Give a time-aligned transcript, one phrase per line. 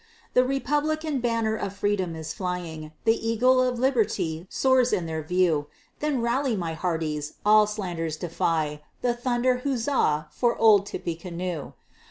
[0.33, 5.67] The Republican banner of Freedom is flying, The Eagle of Liberty soars in your view;
[5.99, 10.25] Then rally my hearties all slanders defying, And thunder huzza!
[10.31, 11.75] for "Old Tippecanoe."